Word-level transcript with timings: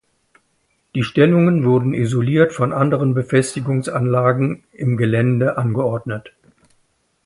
Die 0.95 1.03
Stellungen 1.03 1.63
wurden 1.63 1.93
isoliert 1.93 2.53
von 2.53 2.73
anderen 2.73 3.13
Befestigungsanlagen 3.13 4.63
im 4.71 4.97
Gelände 4.97 5.57
angeordnet. 5.57 6.31